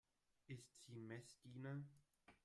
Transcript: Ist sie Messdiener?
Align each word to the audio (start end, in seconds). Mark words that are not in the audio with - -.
Ist 0.47 0.79
sie 0.81 0.97
Messdiener? 0.97 1.83